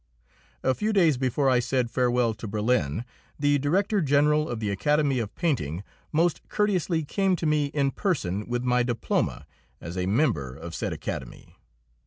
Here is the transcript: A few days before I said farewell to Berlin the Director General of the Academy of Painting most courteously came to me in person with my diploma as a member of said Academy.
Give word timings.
A 0.63 0.73
few 0.73 0.93
days 0.93 1.17
before 1.17 1.47
I 1.47 1.59
said 1.59 1.91
farewell 1.91 2.33
to 2.33 2.47
Berlin 2.47 3.05
the 3.37 3.59
Director 3.59 4.01
General 4.01 4.49
of 4.49 4.59
the 4.59 4.71
Academy 4.71 5.19
of 5.19 5.35
Painting 5.35 5.83
most 6.11 6.41
courteously 6.49 7.03
came 7.03 7.35
to 7.35 7.45
me 7.45 7.67
in 7.67 7.91
person 7.91 8.47
with 8.47 8.63
my 8.63 8.81
diploma 8.81 9.45
as 9.79 9.95
a 9.97 10.07
member 10.07 10.55
of 10.55 10.73
said 10.73 10.91
Academy. 10.91 11.55